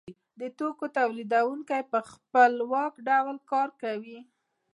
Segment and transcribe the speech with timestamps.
[0.39, 4.19] د توکو تولیدونکی په خپلواک ډول کار کوي